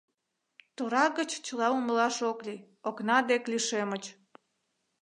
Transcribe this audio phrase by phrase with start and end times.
[0.75, 4.03] Тора гыч чыла умылаш ок лий, окна дек лишемыч.